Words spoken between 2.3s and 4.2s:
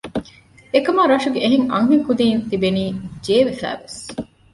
ތިބެނީ ޖޭވެފައިވެސް